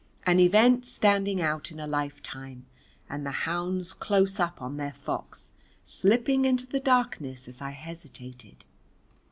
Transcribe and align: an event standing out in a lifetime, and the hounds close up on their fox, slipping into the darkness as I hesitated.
an 0.25 0.39
event 0.39 0.83
standing 0.83 1.39
out 1.43 1.69
in 1.71 1.79
a 1.79 1.85
lifetime, 1.85 2.65
and 3.07 3.23
the 3.23 3.29
hounds 3.45 3.93
close 3.93 4.39
up 4.39 4.59
on 4.59 4.77
their 4.77 4.93
fox, 4.93 5.51
slipping 5.83 6.43
into 6.43 6.65
the 6.65 6.79
darkness 6.79 7.47
as 7.47 7.61
I 7.61 7.69
hesitated. 7.69 8.65